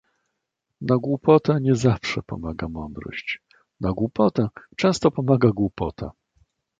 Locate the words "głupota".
5.49-6.11